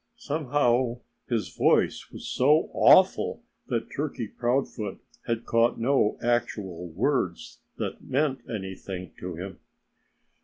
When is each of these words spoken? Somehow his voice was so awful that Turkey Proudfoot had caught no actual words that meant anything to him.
Somehow 0.17 1.01
his 1.29 1.55
voice 1.55 2.09
was 2.11 2.27
so 2.27 2.71
awful 2.73 3.43
that 3.67 3.91
Turkey 3.95 4.27
Proudfoot 4.27 4.97
had 5.27 5.45
caught 5.45 5.79
no 5.79 6.17
actual 6.23 6.89
words 6.89 7.59
that 7.77 8.01
meant 8.03 8.39
anything 8.49 9.11
to 9.19 9.35
him. 9.35 9.59